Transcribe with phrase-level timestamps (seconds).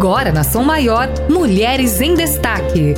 [0.00, 2.94] Agora na Som Maior, Mulheres em Destaque.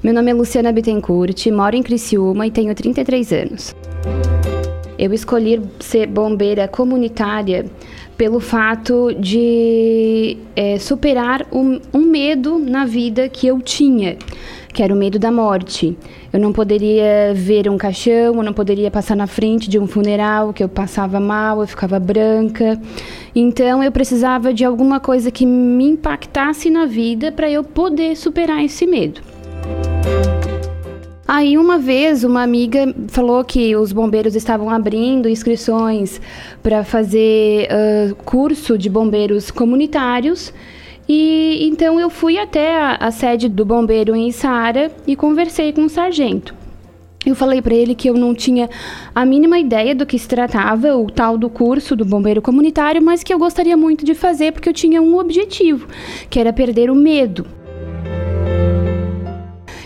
[0.00, 3.74] Meu nome é Luciana Bittencourt, moro em Criciúma e tenho 33 anos.
[4.98, 7.66] Eu escolhi ser bombeira comunitária
[8.16, 14.16] pelo fato de é, superar um, um medo na vida que eu tinha
[14.76, 15.96] que era o medo da morte.
[16.30, 20.52] Eu não poderia ver um caixão, eu não poderia passar na frente de um funeral,
[20.52, 22.78] que eu passava mal, eu ficava branca.
[23.34, 28.62] Então eu precisava de alguma coisa que me impactasse na vida para eu poder superar
[28.62, 29.22] esse medo.
[31.28, 36.20] Aí uma vez uma amiga falou que os bombeiros estavam abrindo inscrições
[36.62, 40.52] para fazer uh, curso de bombeiros comunitários
[41.08, 45.82] e então eu fui até a, a sede do bombeiro em Sara e conversei com
[45.82, 46.54] o sargento.
[47.24, 48.70] Eu falei para ele que eu não tinha
[49.12, 53.24] a mínima ideia do que se tratava, o tal do curso do bombeiro comunitário, mas
[53.24, 55.88] que eu gostaria muito de fazer porque eu tinha um objetivo,
[56.30, 57.44] que era perder o medo.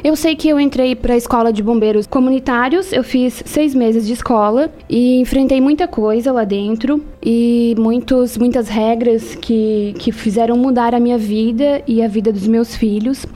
[0.03, 4.07] Eu sei que eu entrei para a escola de bombeiros comunitários, eu fiz seis meses
[4.07, 10.57] de escola e enfrentei muita coisa lá dentro e muitos, muitas regras que, que fizeram
[10.57, 13.27] mudar a minha vida e a vida dos meus filhos.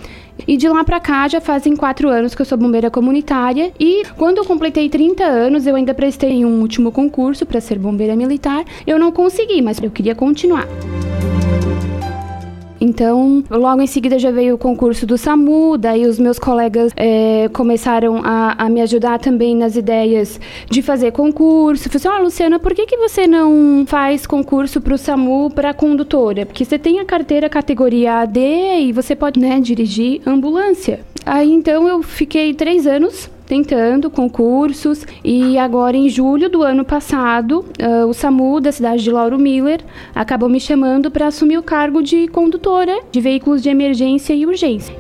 [0.49, 3.71] E de lá para cá já fazem quatro anos que eu sou bombeira comunitária.
[3.79, 8.17] E quando eu completei 30 anos, eu ainda prestei um último concurso para ser bombeira
[8.17, 8.65] militar.
[8.87, 10.67] Eu não consegui, mas eu queria continuar.
[12.85, 17.49] Então, logo em seguida já veio o concurso do SAMU, daí os meus colegas é,
[17.51, 21.89] começaram a, a, me ajudar também nas ideias de fazer concurso.
[21.89, 25.49] Falei assim, ó, oh, Luciana, por que, que você não faz concurso para o SAMU
[25.49, 26.45] para condutora?
[26.45, 31.01] Porque você tem a carteira categoria AD e você pode, né, dirigir ambulância.
[31.25, 37.65] Aí então eu fiquei três anos tentando concursos e agora em julho do ano passado
[37.81, 39.81] uh, o SAMU da cidade de Lauro Miller
[40.15, 44.95] acabou me chamando para assumir o cargo de condutora de veículos de emergência e urgência.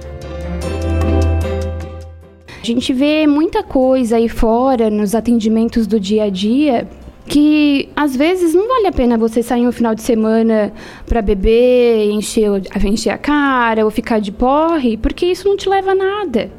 [2.62, 6.88] A gente vê muita coisa aí fora nos atendimentos do dia a dia
[7.26, 10.72] que às vezes não vale a pena você sair um final de semana
[11.06, 12.50] para beber, encher,
[12.84, 16.50] encher a cara ou ficar de porre, porque isso não te leva a nada.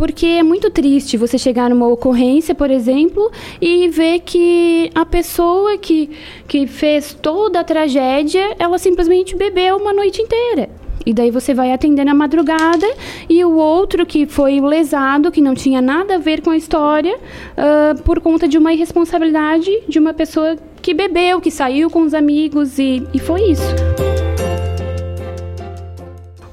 [0.00, 3.30] Porque é muito triste você chegar numa ocorrência, por exemplo,
[3.60, 6.08] e ver que a pessoa que,
[6.48, 10.70] que fez toda a tragédia, ela simplesmente bebeu uma noite inteira.
[11.04, 12.86] E daí você vai atender na madrugada
[13.28, 17.14] e o outro que foi lesado, que não tinha nada a ver com a história,
[17.18, 22.14] uh, por conta de uma irresponsabilidade de uma pessoa que bebeu, que saiu com os
[22.14, 24.19] amigos e, e foi isso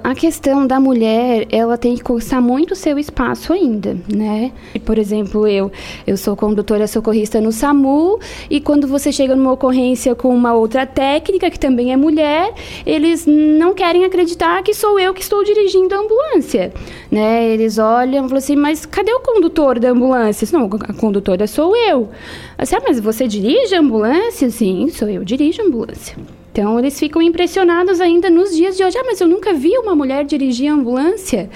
[0.07, 4.53] a questão da mulher, ela tem que conquistar muito seu espaço ainda, né?
[4.85, 5.69] Por exemplo, eu,
[6.07, 8.17] eu sou condutora socorrista no SAMU
[8.49, 12.53] e quando você chega numa ocorrência com uma outra técnica que também é mulher,
[12.85, 16.71] eles não querem acreditar que sou eu que estou dirigindo a ambulância,
[17.11, 17.47] né?
[17.49, 20.47] Eles olham e falam assim, mas cadê o condutor da ambulância?
[20.51, 22.09] Não, a condutora sou eu.
[22.57, 24.49] Assim, ah, mas você dirige a ambulância?
[24.49, 26.17] Sim, sou eu, dirijo a ambulância.
[26.51, 28.97] Então eles ficam impressionados ainda nos dias de hoje.
[28.97, 31.49] Ah, mas eu nunca vi uma mulher dirigir ambulância.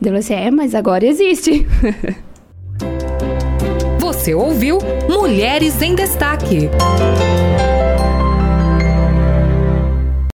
[0.00, 1.66] Deu assim, é, mas agora existe.
[3.98, 4.78] Você ouviu
[5.08, 6.70] Mulheres em Destaque.